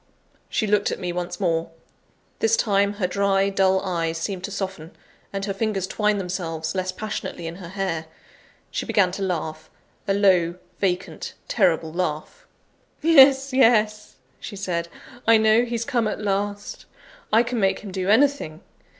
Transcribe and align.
She 0.49 0.65
looked 0.65 0.89
at 0.89 0.97
me 0.97 1.13
once 1.13 1.39
more. 1.39 1.69
This 2.39 2.57
time, 2.57 2.93
her 2.93 3.05
dry, 3.05 3.49
dull 3.51 3.79
eyes 3.81 4.17
seemed 4.17 4.43
to 4.45 4.49
soften, 4.49 4.95
and 5.31 5.45
her 5.45 5.53
fingers 5.53 5.85
twined 5.85 6.19
themselves 6.19 6.73
less 6.73 6.91
passionately 6.91 7.45
in 7.45 7.57
her 7.57 7.67
hair. 7.67 8.07
She 8.71 8.87
began 8.87 9.11
to 9.11 9.21
laugh 9.21 9.69
a 10.07 10.15
low, 10.15 10.55
vacant, 10.79 11.35
terrible 11.47 11.93
laugh. 11.93 12.47
"Yes, 13.03 13.53
yes," 13.53 14.15
she 14.39 14.55
said, 14.55 14.87
"I 15.27 15.37
know 15.37 15.65
he's 15.65 15.85
come 15.85 16.07
at 16.07 16.19
last; 16.19 16.87
I 17.31 17.43
can 17.43 17.59
make 17.59 17.81
him 17.81 17.91
do 17.91 18.09
anything. 18.09 18.61